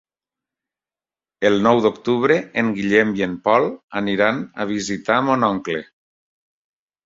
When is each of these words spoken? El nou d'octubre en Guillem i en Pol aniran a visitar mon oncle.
El 1.49 1.57
nou 1.67 1.81
d'octubre 1.87 2.39
en 2.63 2.73
Guillem 2.79 3.13
i 3.21 3.27
en 3.27 3.37
Pol 3.45 3.69
aniran 4.03 4.43
a 4.65 4.69
visitar 4.75 5.23
mon 5.31 5.49
oncle. 5.55 5.87